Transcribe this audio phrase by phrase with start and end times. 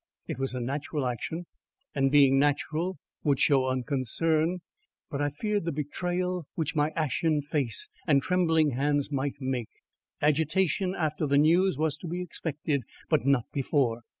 [0.25, 1.45] It was a natural action,
[1.93, 4.61] and, being natural, would show unconcern.
[5.11, 9.69] But I feared the betrayal which my ashy face and trembling hands might make.
[10.19, 14.01] Agitation after the news was to be expected, but not before!